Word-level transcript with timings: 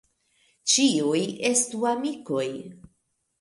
Ĉiuj 0.71 1.21
estu 1.51 1.85
amikoj. 1.91 2.47